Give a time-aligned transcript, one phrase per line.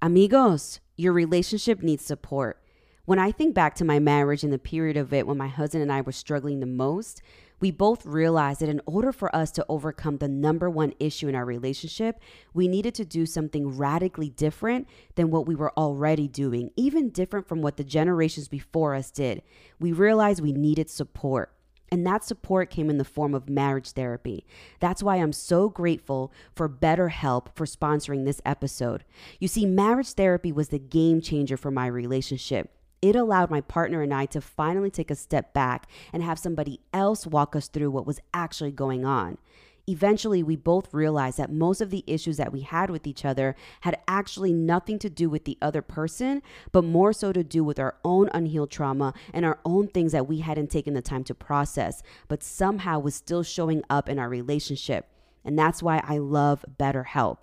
[0.00, 2.62] Amigos, your relationship needs support.
[3.04, 5.82] When I think back to my marriage and the period of it when my husband
[5.82, 7.20] and I were struggling the most,
[7.58, 11.34] we both realized that in order for us to overcome the number one issue in
[11.34, 12.20] our relationship,
[12.54, 17.48] we needed to do something radically different than what we were already doing, even different
[17.48, 19.42] from what the generations before us did.
[19.80, 21.52] We realized we needed support.
[21.90, 24.44] And that support came in the form of marriage therapy.
[24.80, 29.04] That's why I'm so grateful for BetterHelp for sponsoring this episode.
[29.40, 32.70] You see, marriage therapy was the game changer for my relationship.
[33.00, 36.80] It allowed my partner and I to finally take a step back and have somebody
[36.92, 39.38] else walk us through what was actually going on.
[39.88, 43.56] Eventually, we both realized that most of the issues that we had with each other
[43.80, 46.42] had actually nothing to do with the other person,
[46.72, 50.28] but more so to do with our own unhealed trauma and our own things that
[50.28, 54.28] we hadn't taken the time to process, but somehow was still showing up in our
[54.28, 55.08] relationship.
[55.42, 57.42] And that's why I love BetterHelp.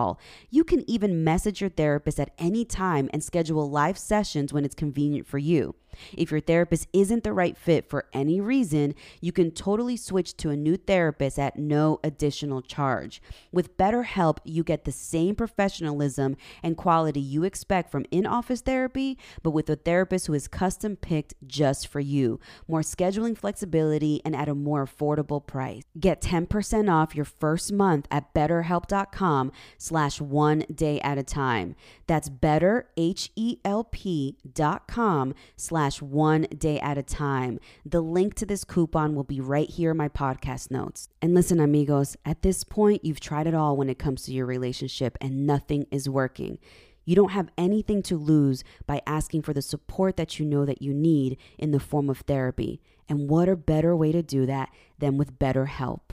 [0.00, 0.18] call.
[0.50, 4.74] You can even message your therapist at any time and schedule live sessions when it's
[4.74, 5.74] convenient for you.
[6.16, 10.50] If your therapist isn't the right fit for any reason, you can totally switch to
[10.50, 13.20] a new therapist at no additional charge.
[13.52, 19.18] With BetterHelp, you get the same professionalism and quality you expect from in office therapy,
[19.42, 22.40] but with a therapist who is custom picked just for you.
[22.68, 25.82] More scheduling flexibility and at a more affordable price.
[25.98, 31.74] Get 10% off your first month at betterhelp.com slash one day at a time.
[32.06, 37.58] That's better, H-E-L-P dot com slash slash one day at a time.
[37.86, 41.08] The link to this coupon will be right here in my podcast notes.
[41.22, 44.44] And listen, amigos, at this point, you've tried it all when it comes to your
[44.44, 46.58] relationship and nothing is working.
[47.06, 50.82] You don't have anything to lose by asking for the support that you know that
[50.82, 52.82] you need in the form of therapy.
[53.08, 54.68] And what a better way to do that
[54.98, 56.09] than with BetterHelp?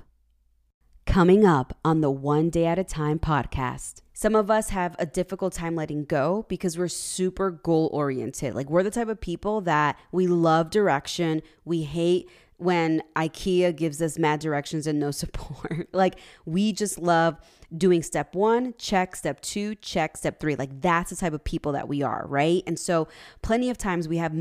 [1.07, 4.01] Coming up on the One Day at a Time podcast.
[4.13, 8.53] Some of us have a difficult time letting go because we're super goal oriented.
[8.53, 11.41] Like, we're the type of people that we love direction.
[11.63, 15.88] We hate when IKEA gives us mad directions and no support.
[15.94, 17.38] like, we just love
[17.75, 20.56] doing step one, check, step two, check, step three.
[20.56, 22.63] Like, that's the type of people that we are, right?
[22.67, 23.07] And so,
[23.41, 24.34] plenty of times we have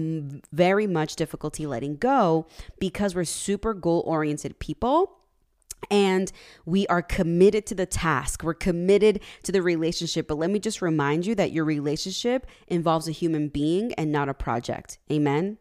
[0.52, 2.46] very much difficulty letting go
[2.80, 5.15] because we're super goal oriented people
[5.90, 6.32] and
[6.64, 8.42] we are committed to the task.
[8.42, 10.28] We're committed to the relationship.
[10.28, 14.28] But let me just remind you that your relationship involves a human being and not
[14.28, 14.98] a project.
[15.10, 15.58] Amen.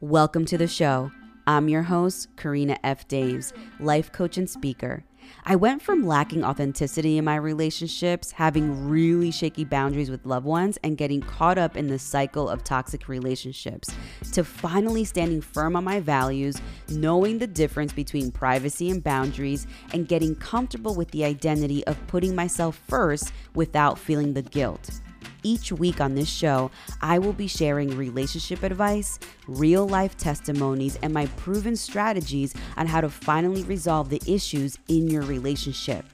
[0.00, 1.12] Welcome to the show.
[1.46, 3.06] I'm your host, Karina F.
[3.08, 5.04] Daves, life coach and speaker.
[5.44, 10.78] I went from lacking authenticity in my relationships, having really shaky boundaries with loved ones,
[10.84, 13.90] and getting caught up in the cycle of toxic relationships,
[14.32, 20.08] to finally standing firm on my values, knowing the difference between privacy and boundaries, and
[20.08, 25.00] getting comfortable with the identity of putting myself first without feeling the guilt.
[25.42, 26.70] Each week on this show,
[27.00, 33.00] I will be sharing relationship advice, real life testimonies, and my proven strategies on how
[33.00, 36.04] to finally resolve the issues in your relationship.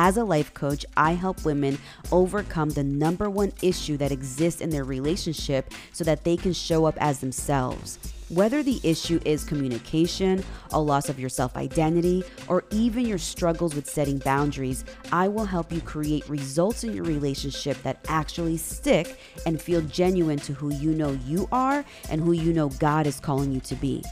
[0.00, 1.76] As a life coach, I help women
[2.12, 6.84] overcome the number one issue that exists in their relationship so that they can show
[6.84, 7.98] up as themselves.
[8.28, 13.74] Whether the issue is communication, a loss of your self identity, or even your struggles
[13.74, 19.18] with setting boundaries, I will help you create results in your relationship that actually stick
[19.46, 23.18] and feel genuine to who you know you are and who you know God is
[23.18, 24.04] calling you to be.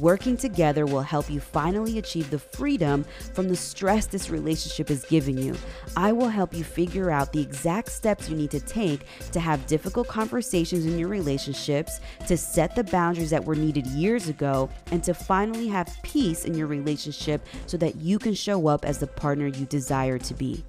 [0.00, 5.04] Working together will help you finally achieve the freedom from the stress this relationship is
[5.04, 5.56] giving you.
[5.96, 9.66] I will help you figure out the exact steps you need to take to have
[9.66, 15.04] difficult conversations in your relationships, to set the boundaries that were needed years ago, and
[15.04, 19.06] to finally have peace in your relationship so that you can show up as the
[19.06, 20.64] partner you desire to be.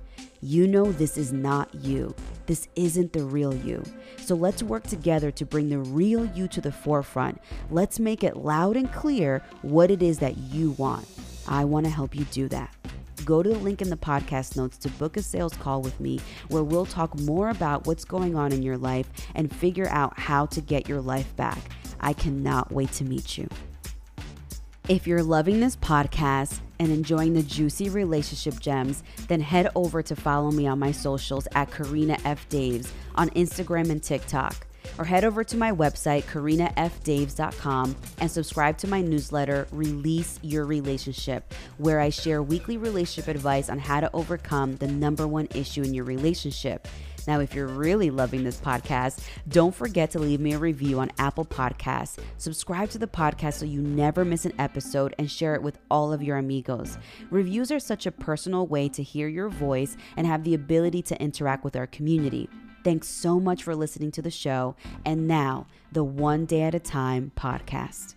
[0.48, 2.14] You know this is not you.
[2.46, 3.82] This isn't the real you.
[4.20, 7.42] So let's work together to bring the real you to the forefront.
[7.72, 11.08] Let's make it loud and clear what it is that you want.
[11.48, 12.72] I want to help you do that.
[13.26, 16.20] Go to the link in the podcast notes to book a sales call with me
[16.50, 20.46] where we'll talk more about what's going on in your life and figure out how
[20.46, 21.58] to get your life back.
[22.00, 23.50] I cannot wait to meet you.
[24.88, 30.16] If you're loving this podcast and enjoying the juicy relationship gems, then head over to
[30.16, 32.48] follow me on my socials at Karina F.
[32.50, 34.68] Daves on Instagram and TikTok.
[35.00, 41.56] Or head over to my website, karinafdaves.com, and subscribe to my newsletter, Release Your Relationship,
[41.80, 45.96] where I share weekly relationship advice on how to overcome the number one issue in
[45.96, 46.88] your relationship
[47.28, 51.12] now, if you're really loving this podcast, don't forget to leave me a review on
[51.18, 52.18] Apple Podcasts.
[52.38, 56.14] Subscribe to the podcast so you never miss an episode and share it with all
[56.14, 56.98] of your amigos.
[57.30, 61.22] Reviews are such a personal way to hear your voice and have the ability to
[61.22, 62.50] interact with our community.
[62.84, 64.76] Thanks so much for listening to the show.
[65.06, 68.15] And now, the One Day at a Time podcast.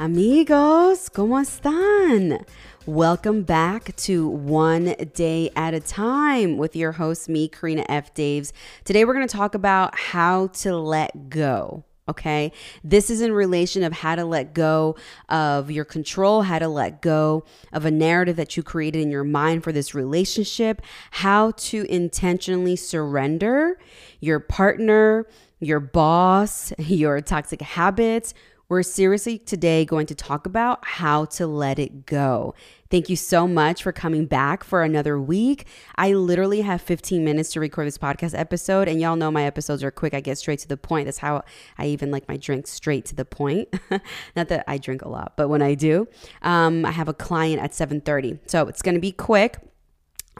[0.00, 2.44] Amigos, ¿cómo están?
[2.86, 8.14] Welcome back to One Day at a Time with your host, me, Karina F.
[8.14, 8.52] Daves.
[8.84, 11.82] Today we're going to talk about how to let go.
[12.08, 12.52] Okay.
[12.84, 14.94] This is in relation of how to let go
[15.28, 19.24] of your control, how to let go of a narrative that you created in your
[19.24, 20.80] mind for this relationship,
[21.10, 23.76] how to intentionally surrender
[24.20, 25.26] your partner,
[25.58, 28.32] your boss, your toxic habits,
[28.68, 32.54] we're seriously today going to talk about how to let it go.
[32.90, 35.66] Thank you so much for coming back for another week.
[35.96, 39.82] I literally have 15 minutes to record this podcast episode, and y'all know my episodes
[39.82, 40.12] are quick.
[40.12, 41.06] I get straight to the point.
[41.06, 41.44] That's how
[41.78, 43.68] I even like my drinks straight to the point.
[44.36, 46.06] Not that I drink a lot, but when I do,
[46.42, 49.58] um, I have a client at 7:30, so it's going to be quick.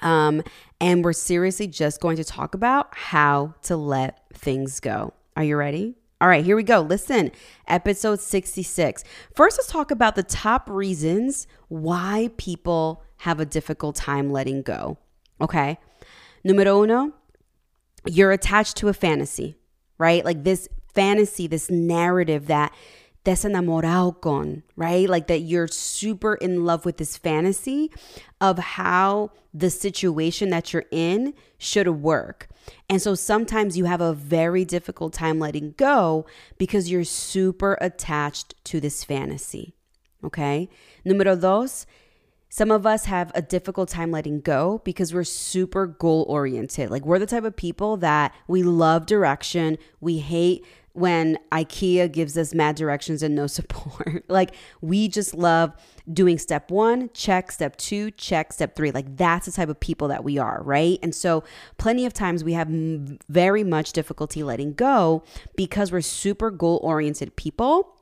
[0.02, 0.42] Um,
[0.80, 5.14] and we're seriously just going to talk about how to let things go.
[5.34, 5.97] Are you ready?
[6.20, 6.80] All right, here we go.
[6.80, 7.30] Listen,
[7.68, 9.04] episode 66.
[9.34, 14.98] First, let's talk about the top reasons why people have a difficult time letting go.
[15.40, 15.78] Okay.
[16.42, 17.12] Numero uno,
[18.04, 19.58] you're attached to a fantasy,
[19.96, 20.24] right?
[20.24, 22.74] Like this fantasy, this narrative that
[23.28, 25.06] desenamorado con, right?
[25.06, 27.90] Like that you're super in love with this fantasy
[28.40, 32.48] of how the situation that you're in should work.
[32.88, 36.24] And so sometimes you have a very difficult time letting go
[36.56, 39.74] because you're super attached to this fantasy.
[40.24, 40.70] Okay.
[41.04, 41.84] Número dos,
[42.48, 46.90] some of us have a difficult time letting go because we're super goal oriented.
[46.90, 49.76] Like we're the type of people that we love direction.
[50.00, 50.64] We hate
[50.98, 54.24] when IKEA gives us mad directions and no support.
[54.28, 55.72] like we just love
[56.12, 58.90] doing step one, check, step two, check, step three.
[58.90, 60.98] Like that's the type of people that we are, right?
[61.02, 61.44] And so
[61.76, 65.22] plenty of times we have very much difficulty letting go
[65.56, 67.94] because we're super goal oriented people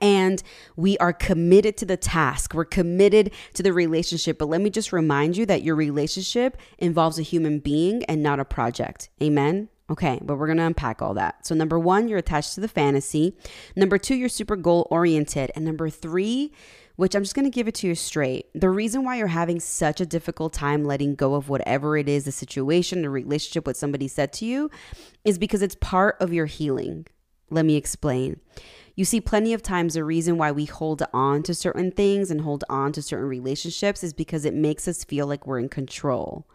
[0.00, 0.42] and
[0.76, 2.54] we are committed to the task.
[2.54, 4.38] We're committed to the relationship.
[4.38, 8.40] But let me just remind you that your relationship involves a human being and not
[8.40, 9.10] a project.
[9.22, 9.68] Amen.
[9.92, 11.46] Okay, but we're gonna unpack all that.
[11.46, 13.36] So, number one, you're attached to the fantasy.
[13.76, 15.52] Number two, you're super goal oriented.
[15.54, 16.50] And number three,
[16.96, 20.00] which I'm just gonna give it to you straight, the reason why you're having such
[20.00, 24.08] a difficult time letting go of whatever it is the situation, the relationship, what somebody
[24.08, 24.70] said to you,
[25.26, 27.06] is because it's part of your healing.
[27.50, 28.40] Let me explain.
[28.94, 32.40] You see, plenty of times the reason why we hold on to certain things and
[32.40, 36.46] hold on to certain relationships is because it makes us feel like we're in control.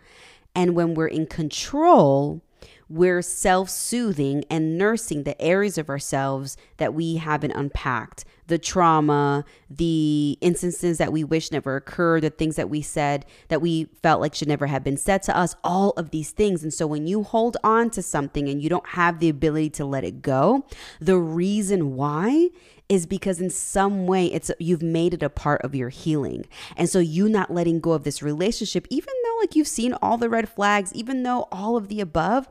[0.56, 2.42] And when we're in control,
[2.90, 9.44] we're self soothing and nursing the areas of ourselves that we haven't unpacked the trauma,
[9.70, 14.22] the instances that we wish never occurred, the things that we said that we felt
[14.22, 16.64] like should never have been said to us, all of these things.
[16.64, 19.86] And so when you hold on to something and you don't have the ability to
[19.86, 20.66] let it go,
[21.00, 22.50] the reason why
[22.90, 26.46] is because in some way it's you've made it a part of your healing.
[26.78, 30.18] And so you not letting go of this relationship even though like you've seen all
[30.18, 32.48] the red flags, even though all of the above,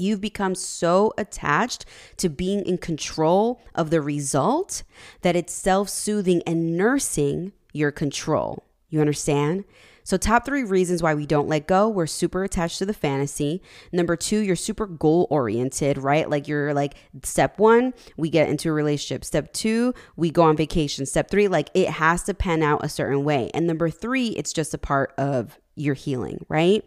[0.00, 1.84] You've become so attached
[2.16, 4.82] to being in control of the result
[5.22, 8.64] that it's self soothing and nursing your control.
[8.88, 9.64] You understand?
[10.02, 13.62] So, top three reasons why we don't let go we're super attached to the fantasy.
[13.92, 16.28] Number two, you're super goal oriented, right?
[16.28, 19.24] Like, you're like, step one, we get into a relationship.
[19.24, 21.06] Step two, we go on vacation.
[21.06, 23.50] Step three, like, it has to pan out a certain way.
[23.54, 26.84] And number three, it's just a part of your healing, right?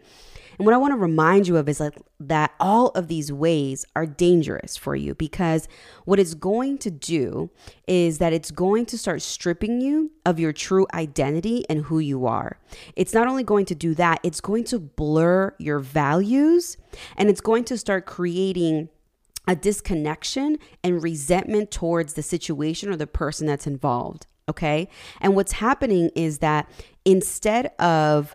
[0.58, 3.84] And what I want to remind you of is like that all of these ways
[3.96, 5.68] are dangerous for you because
[6.04, 7.50] what it's going to do
[7.86, 12.26] is that it's going to start stripping you of your true identity and who you
[12.26, 12.58] are.
[12.94, 16.76] It's not only going to do that, it's going to blur your values
[17.16, 18.88] and it's going to start creating
[19.46, 24.26] a disconnection and resentment towards the situation or the person that's involved.
[24.48, 24.88] Okay.
[25.20, 26.70] And what's happening is that
[27.04, 28.34] instead of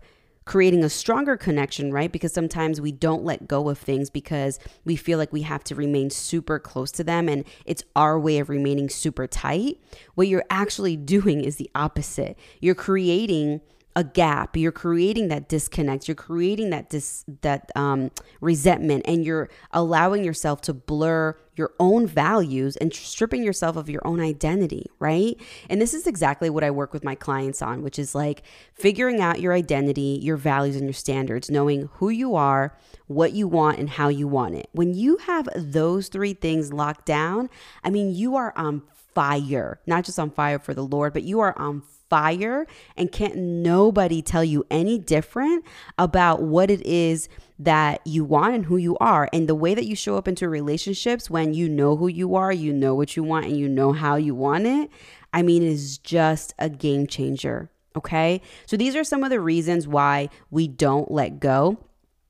[0.49, 2.11] creating a stronger connection, right?
[2.11, 5.75] Because sometimes we don't let go of things because we feel like we have to
[5.75, 9.79] remain super close to them and it's our way of remaining super tight.
[10.15, 12.35] What you're actually doing is the opposite.
[12.61, 13.61] You're creating
[13.99, 14.55] a gap.
[14.55, 16.07] You're creating that disconnect.
[16.07, 22.07] You're creating that dis that um, resentment and you're allowing yourself to blur your own
[22.07, 25.35] values and stripping yourself of your own identity right?
[25.69, 29.19] And this is exactly what i work with my clients on which is like figuring
[29.19, 32.77] out your identity your values and your standards knowing who you are
[33.07, 34.69] what you want and how you want it.
[34.71, 37.49] When you have those three things locked down
[37.83, 39.81] i mean you are on fire.
[39.85, 44.21] Not just on fire for the lord but you are on fire and can't nobody
[44.21, 45.65] tell you any different
[45.97, 49.29] about what it is that you want and who you are.
[49.33, 52.51] And the way that you show up into relationships when you know who you are,
[52.51, 54.89] you know what you want, and you know how you want it,
[55.33, 57.69] I mean, it is just a game changer.
[57.95, 58.41] Okay.
[58.65, 61.77] So these are some of the reasons why we don't let go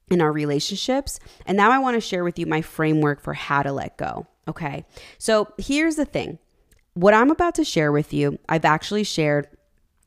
[0.09, 1.19] in our relationships.
[1.45, 4.25] And now I want to share with you my framework for how to let go.
[4.47, 4.85] Okay.
[5.19, 6.39] So here's the thing
[6.95, 9.47] what I'm about to share with you, I've actually shared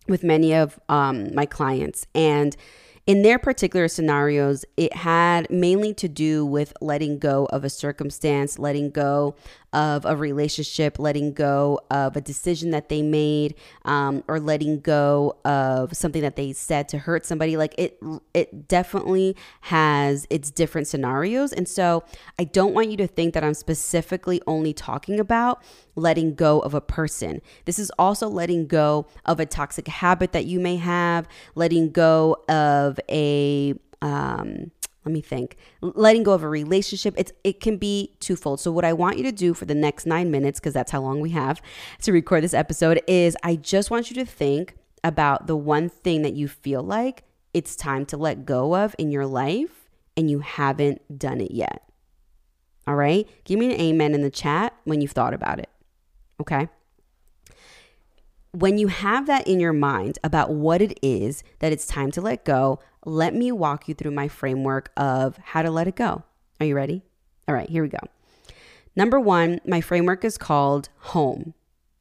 [0.08, 2.06] with many of um, my clients.
[2.14, 2.56] And
[3.06, 8.58] in their particular scenarios, it had mainly to do with letting go of a circumstance,
[8.58, 9.34] letting go
[9.72, 15.36] of a relationship, letting go of a decision that they made, um, or letting go
[15.44, 17.56] of something that they said to hurt somebody.
[17.56, 17.98] Like it,
[18.34, 21.52] it definitely has its different scenarios.
[21.52, 22.04] And so
[22.38, 25.62] I don't want you to think that I'm specifically only talking about
[25.94, 27.40] letting go of a person.
[27.64, 32.42] This is also letting go of a toxic habit that you may have, letting go
[32.48, 34.70] of a, um,
[35.04, 35.56] let me think.
[35.80, 38.60] Letting go of a relationship it's it can be twofold.
[38.60, 41.00] So what i want you to do for the next nine minutes because that's how
[41.00, 41.60] long we have
[42.02, 46.22] to record this episode is i just want you to think about the one thing
[46.22, 50.40] that you feel like it's time to let go of in your life and you
[50.40, 51.82] haven't done it yet.
[52.86, 53.28] All right?
[53.44, 55.68] Give me an amen in the chat when you've thought about it.
[56.40, 56.68] Okay
[58.52, 62.20] when you have that in your mind about what it is that it's time to
[62.20, 66.22] let go, let me walk you through my framework of how to let it go.
[66.60, 67.02] Are you ready?
[67.48, 67.98] All right, here we go.
[68.94, 71.54] Number one, my framework is called home.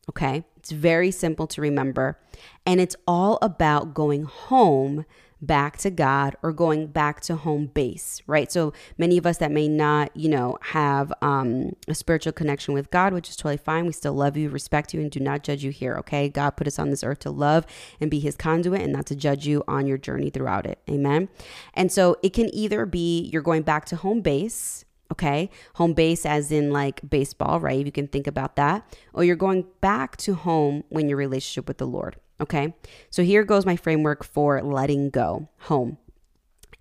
[0.09, 2.19] Okay, it's very simple to remember,
[2.65, 5.05] and it's all about going home
[5.41, 8.51] back to God or going back to home base, right?
[8.51, 12.91] So many of us that may not, you know, have um, a spiritual connection with
[12.91, 13.85] God, which is totally fine.
[13.85, 16.29] We still love you, respect you, and do not judge you here, okay?
[16.29, 17.65] God put us on this earth to love
[17.99, 20.79] and be his conduit and not to judge you on your journey throughout it.
[20.89, 21.29] Amen.
[21.73, 25.49] And so it can either be you're going back to home base, okay?
[25.75, 27.83] Home base, as in like baseball, right?
[27.83, 28.95] You can think about that.
[29.13, 32.17] Or you're going back to home when your relationship with the Lord.
[32.41, 32.73] Okay,
[33.11, 35.97] so here goes my framework for letting go home.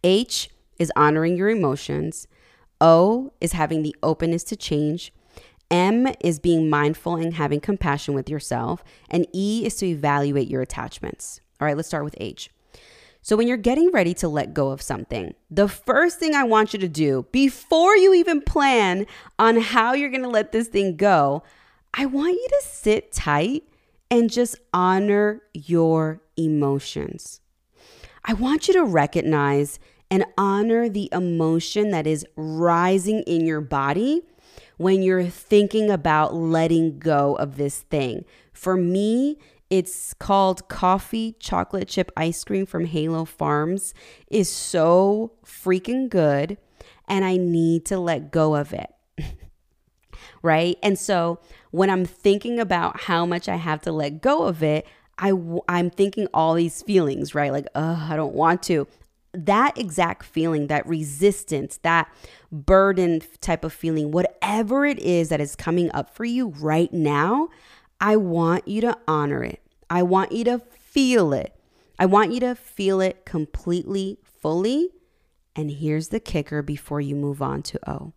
[0.02, 0.49] H
[0.79, 2.26] is honoring your emotions.
[2.81, 5.12] O is having the openness to change.
[5.71, 8.83] M is being mindful and having compassion with yourself.
[9.11, 11.43] And E is to evaluate your attachments.
[11.61, 12.50] All right, let's start with H.
[13.23, 16.73] So, when you're getting ready to let go of something, the first thing I want
[16.73, 19.07] you to do before you even plan
[19.38, 21.43] on how you're going to let this thing go,
[21.93, 23.64] I want you to sit tight
[24.11, 27.40] and just honor your emotions.
[28.25, 29.79] I want you to recognize
[30.11, 34.23] and honor the emotion that is rising in your body
[34.76, 38.25] when you're thinking about letting go of this thing.
[38.52, 39.38] For me,
[39.71, 43.95] it's called coffee chocolate chip ice cream from Halo Farms
[44.29, 46.59] is so freaking good
[47.07, 48.90] and I need to let go of it.
[50.42, 50.78] Right?
[50.82, 51.38] And so
[51.70, 54.87] when I'm thinking about how much I have to let go of it,
[55.18, 55.32] I,
[55.68, 57.52] I'm thinking all these feelings, right?
[57.52, 58.87] Like, oh, I don't want to.
[59.32, 62.11] That exact feeling, that resistance, that
[62.50, 67.49] burden type of feeling, whatever it is that is coming up for you right now,
[68.00, 69.61] I want you to honor it.
[69.88, 71.54] I want you to feel it.
[71.99, 74.88] I want you to feel it completely, fully.
[75.54, 78.14] And here's the kicker before you move on to O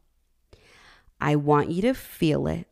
[1.23, 2.67] I want you to feel it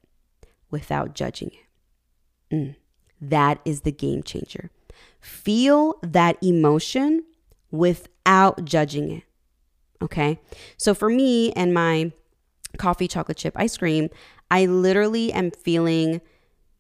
[0.70, 2.54] without judging it.
[2.54, 2.76] Mm,
[3.22, 4.70] that is the game changer.
[5.22, 7.24] Feel that emotion
[7.72, 9.24] without judging it.
[10.02, 10.38] Okay.
[10.76, 12.12] So for me and my
[12.78, 14.10] coffee chocolate chip ice cream,
[14.50, 16.20] I literally am feeling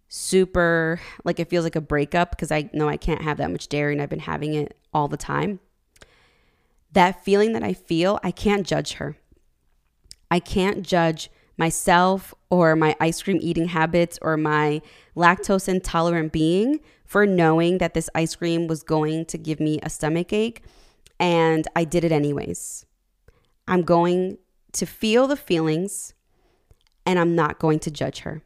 [0.10, 3.70] super like it feels like a breakup because I know I can't have that much
[3.70, 5.62] dairy and I've been having it all the time.
[6.92, 9.16] That feeling that I feel, I can't judge her.
[10.30, 11.30] I can't judge
[11.62, 14.82] myself or my ice cream eating habits or my
[15.16, 19.90] lactose intolerant being for knowing that this ice cream was going to give me a
[19.90, 20.64] stomach ache.
[21.20, 22.88] and I did it anyways.
[23.68, 24.40] I'm going
[24.72, 26.16] to feel the feelings
[27.06, 28.42] and I'm not going to judge her.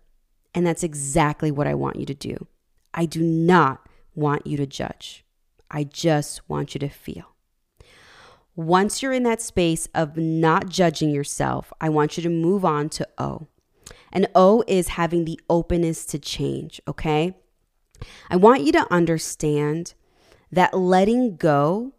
[0.53, 2.47] And that's exactly what I want you to do.
[2.93, 5.23] I do not want you to judge.
[5.71, 7.34] I just want you to feel.
[8.55, 12.87] Once you're in that space of not judging yourself, I want you to move on
[12.89, 13.47] to O.
[14.13, 17.35] And O is having the openness to change, okay?
[18.29, 19.93] I want you to understand
[20.51, 21.91] that letting go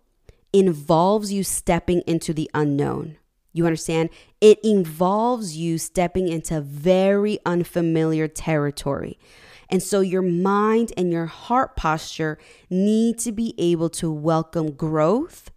[0.51, 3.19] involves you stepping into the unknown.
[3.53, 4.09] You understand?
[4.41, 9.19] It involves you stepping into very unfamiliar territory.
[9.69, 12.39] And so your mind and your heart posture
[12.71, 15.51] need to be able to welcome growth.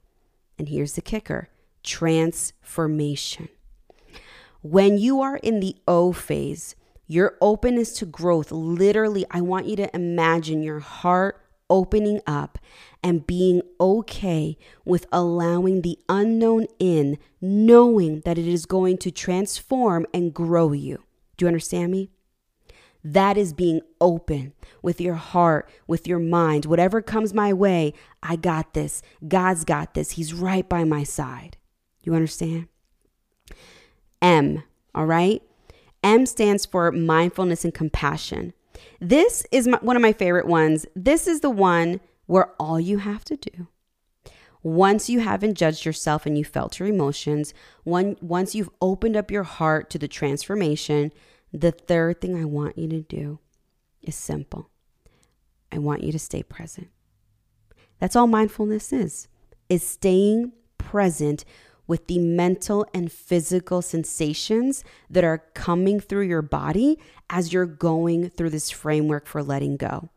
[0.60, 1.50] And here's the kicker
[1.82, 3.48] transformation.
[4.62, 6.76] When you are in the O phase,
[7.08, 12.60] your openness to growth, literally, I want you to imagine your heart opening up
[13.02, 20.06] and being okay with allowing the unknown in, knowing that it is going to transform
[20.14, 21.04] and grow you.
[21.38, 22.10] Do you understand me?
[23.04, 26.66] That is being open with your heart, with your mind.
[26.66, 29.02] Whatever comes my way, I got this.
[29.28, 30.12] God's got this.
[30.12, 31.58] He's right by my side.
[32.04, 32.68] You understand?
[34.22, 34.64] M,
[34.94, 35.42] all right?
[36.04, 38.54] M stands for mindfulness and compassion.
[39.00, 40.86] This is my, one of my favorite ones.
[40.96, 43.68] This is the one where all you have to do
[44.62, 47.54] once you haven't judged yourself and you felt your emotions,
[47.84, 51.12] one, once you've opened up your heart to the transformation,
[51.54, 53.40] the third thing I want you to do
[54.02, 54.70] is simple.
[55.72, 56.90] I want you to stay present.
[58.00, 59.28] That's all mindfulness is.
[59.68, 61.46] Is staying present
[61.86, 68.30] with the mental and physical sensations that are coming through your body as you're going
[68.30, 70.10] through this framework for letting go.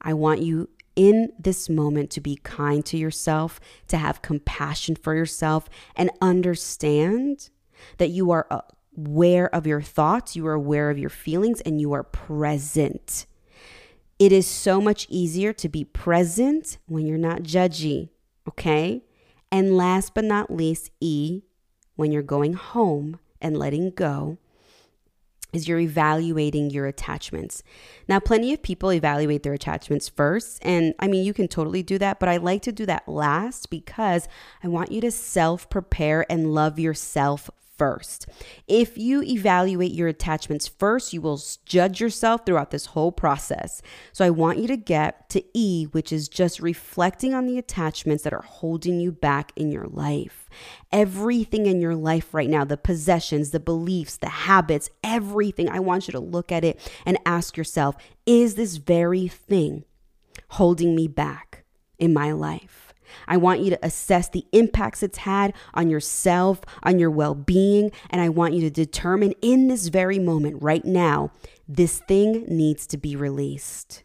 [0.00, 5.14] I want you in this moment to be kind to yourself, to have compassion for
[5.14, 7.50] yourself, and understand
[7.98, 8.46] that you are
[8.96, 13.26] aware of your thoughts, you are aware of your feelings, and you are present.
[14.18, 18.10] It is so much easier to be present when you're not judgy,
[18.48, 19.02] okay?
[19.50, 21.42] And last but not least, E,
[21.96, 24.38] when you're going home and letting go,
[25.52, 27.62] is you're evaluating your attachments.
[28.08, 30.58] Now, plenty of people evaluate their attachments first.
[30.62, 33.70] And I mean, you can totally do that, but I like to do that last
[33.70, 34.28] because
[34.62, 38.26] I want you to self prepare and love yourself first.
[38.68, 43.80] If you evaluate your attachments first, you will judge yourself throughout this whole process.
[44.12, 48.22] So I want you to get to E, which is just reflecting on the attachments
[48.24, 50.50] that are holding you back in your life.
[50.92, 56.06] Everything in your life right now, the possessions, the beliefs, the habits, everything, I want
[56.06, 59.84] you to look at it and ask yourself, is this very thing
[60.50, 61.64] holding me back
[61.98, 62.89] in my life?
[63.28, 67.92] I want you to assess the impacts it's had on yourself, on your well being,
[68.10, 71.30] and I want you to determine in this very moment, right now,
[71.68, 74.04] this thing needs to be released.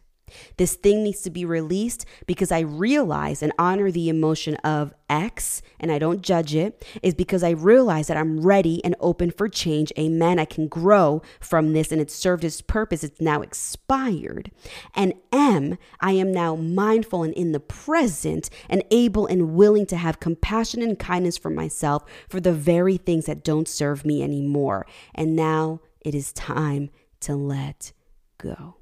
[0.56, 5.62] This thing needs to be released because I realize and honor the emotion of X
[5.78, 9.48] and I don't judge it, is because I realize that I'm ready and open for
[9.48, 9.92] change.
[9.98, 10.38] Amen.
[10.38, 13.04] I can grow from this and it served its purpose.
[13.04, 14.50] It's now expired.
[14.94, 19.96] And M, I am now mindful and in the present and able and willing to
[19.96, 24.86] have compassion and kindness for myself for the very things that don't serve me anymore.
[25.14, 27.92] And now it is time to let
[28.38, 28.76] go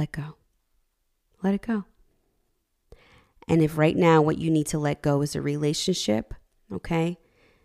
[0.00, 0.34] let go.
[1.42, 1.84] Let it go.
[3.46, 6.32] And if right now what you need to let go is a relationship,
[6.72, 7.18] okay,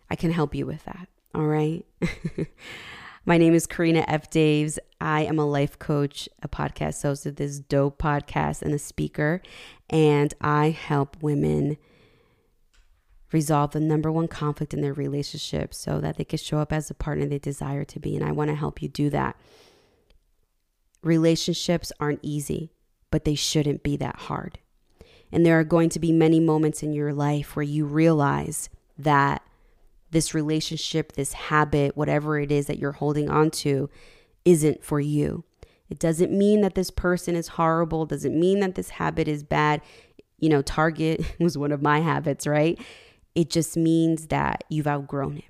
[0.09, 1.07] I can help you with that.
[1.33, 1.85] All right.
[3.25, 4.29] My name is Karina F.
[4.29, 4.77] Daves.
[4.99, 9.41] I am a life coach, a podcast host of this dope podcast, and a speaker.
[9.89, 11.77] And I help women
[13.31, 16.89] resolve the number one conflict in their relationship so that they can show up as
[16.89, 18.13] the partner they desire to be.
[18.15, 19.37] And I want to help you do that.
[21.05, 22.71] Relationships aren't easy,
[23.11, 24.57] but they shouldn't be that hard.
[25.31, 29.43] And there are going to be many moments in your life where you realize that
[30.09, 33.87] this relationship, this habit, whatever it is that you're holding on to,
[34.45, 35.43] isn't for you.
[35.91, 39.81] It doesn't mean that this person is horrible, doesn't mean that this habit is bad.
[40.39, 42.79] You know, Target was one of my habits, right?
[43.35, 45.43] It just means that you've outgrown it.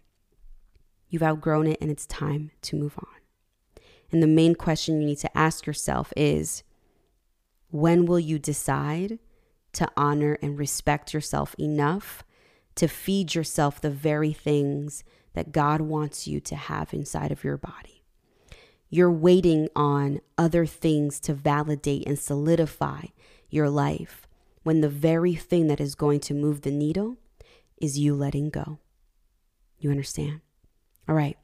[1.09, 3.14] You've outgrown it and it's time to move on.
[4.11, 6.63] And the main question you need to ask yourself is
[7.71, 9.19] when will you decide
[9.73, 12.23] to honor and respect yourself enough
[12.75, 17.57] to feed yourself the very things that God wants you to have inside of your
[17.57, 18.03] body?
[18.89, 23.05] You're waiting on other things to validate and solidify
[23.49, 24.27] your life.
[24.65, 27.17] when the very thing that is going to move the needle
[27.79, 28.79] is you letting go.
[29.77, 30.41] You understand?
[31.07, 31.37] All right.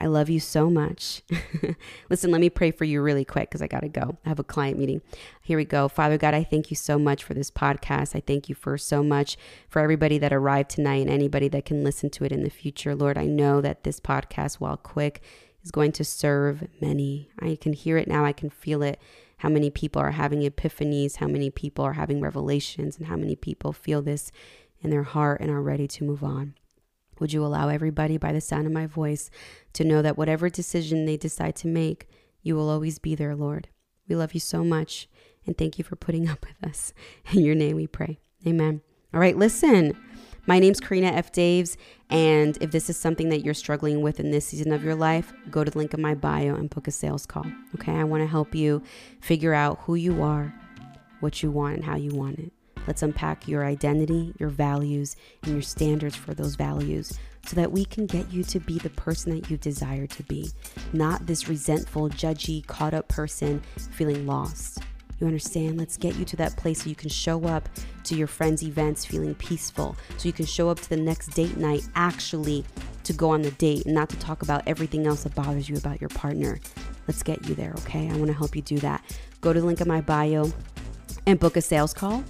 [0.00, 1.22] I love you so much.
[2.10, 4.18] Listen, let me pray for you really quick because I got to go.
[4.24, 5.02] I have a client meeting.
[5.40, 5.88] Here we go.
[5.88, 8.14] Father God, I thank you so much for this podcast.
[8.16, 9.36] I thank you for so much
[9.68, 12.94] for everybody that arrived tonight and anybody that can listen to it in the future.
[12.94, 15.22] Lord, I know that this podcast, while quick,
[15.62, 17.30] is going to serve many.
[17.40, 18.24] I can hear it now.
[18.24, 19.00] I can feel it.
[19.38, 23.36] How many people are having epiphanies, how many people are having revelations, and how many
[23.36, 24.32] people feel this
[24.84, 26.54] in their heart and are ready to move on.
[27.18, 29.30] Would you allow everybody by the sound of my voice
[29.74, 32.08] to know that whatever decision they decide to make,
[32.42, 33.68] you will always be there, Lord?
[34.08, 35.08] We love you so much
[35.46, 36.92] and thank you for putting up with us.
[37.32, 38.18] In your name we pray.
[38.46, 38.82] Amen.
[39.12, 39.96] All right, listen.
[40.46, 41.32] My name's Karina F.
[41.32, 41.78] Daves,
[42.10, 45.32] and if this is something that you're struggling with in this season of your life,
[45.50, 47.46] go to the link in my bio and book a sales call.
[47.76, 48.82] Okay, I want to help you
[49.22, 50.52] figure out who you are,
[51.20, 52.52] what you want, and how you want it.
[52.86, 57.84] Let's unpack your identity, your values, and your standards for those values so that we
[57.84, 60.50] can get you to be the person that you desire to be,
[60.92, 64.78] not this resentful, judgy, caught up person feeling lost.
[65.20, 65.78] You understand?
[65.78, 67.68] Let's get you to that place so you can show up
[68.04, 71.56] to your friends' events feeling peaceful, so you can show up to the next date
[71.56, 72.64] night actually
[73.04, 75.76] to go on the date and not to talk about everything else that bothers you
[75.76, 76.58] about your partner.
[77.06, 78.10] Let's get you there, okay?
[78.10, 79.02] I want to help you do that.
[79.40, 80.50] Go to the link in my bio
[81.26, 82.24] and book a sales call.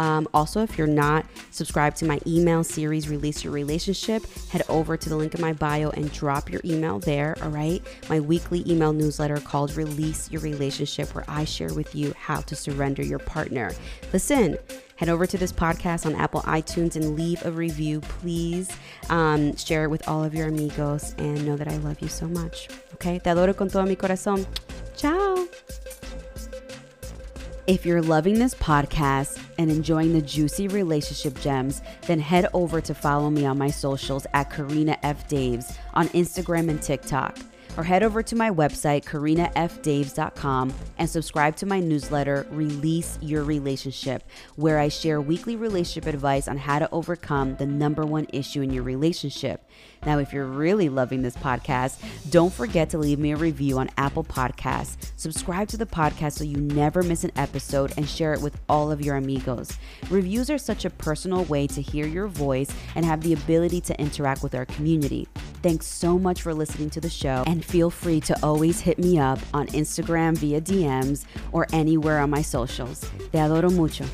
[0.00, 4.96] Um, also, if you're not subscribed to my email series, Release Your Relationship, head over
[4.96, 7.36] to the link in my bio and drop your email there.
[7.42, 7.82] All right.
[8.08, 12.56] My weekly email newsletter called Release Your Relationship, where I share with you how to
[12.56, 13.72] surrender your partner.
[14.10, 14.56] Listen,
[14.96, 18.70] head over to this podcast on Apple iTunes and leave a review, please.
[19.10, 22.26] Um, share it with all of your amigos and know that I love you so
[22.26, 22.68] much.
[22.94, 24.46] Okay, te adoro con todo mi corazón.
[24.96, 25.46] Ciao.
[27.66, 32.94] If you're loving this podcast and enjoying the juicy relationship gems, then head over to
[32.94, 35.28] follow me on my socials at Karina F.
[35.28, 37.38] Daves on Instagram and TikTok
[37.76, 44.28] or head over to my website, karinafdaves.com, and subscribe to my newsletter, Release Your Relationship,
[44.56, 48.70] where I share weekly relationship advice on how to overcome the number one issue in
[48.70, 49.66] your relationship.
[50.06, 53.90] Now, if you're really loving this podcast, don't forget to leave me a review on
[53.98, 55.12] Apple Podcasts.
[55.16, 58.90] Subscribe to the podcast so you never miss an episode and share it with all
[58.90, 59.76] of your amigos.
[60.08, 64.00] Reviews are such a personal way to hear your voice and have the ability to
[64.00, 65.28] interact with our community.
[65.62, 69.18] Thanks so much for listening to the show, and feel free to always hit me
[69.18, 73.00] up on Instagram via DMs or anywhere on my socials.
[73.30, 74.06] Te adoro mucho.